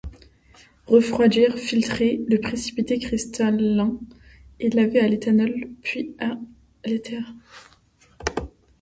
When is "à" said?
5.01-5.07, 6.17-6.39